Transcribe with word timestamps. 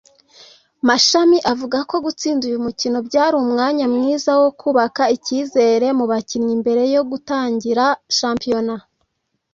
Mashami 0.87 1.37
avuga 1.51 1.77
ko 1.89 1.95
gutsinda 2.05 2.43
uyu 2.49 2.59
mukino 2.65 2.97
byari 3.07 3.35
umwanya 3.43 3.85
mwiza 3.95 4.31
wo 4.41 4.49
kubaka 4.59 5.03
icyizere 5.15 5.87
mu 5.97 6.05
bakinnyi 6.11 6.53
mbere 6.61 6.83
yo 6.95 7.01
gutangira 7.09 7.85
shampiyona 8.17 8.75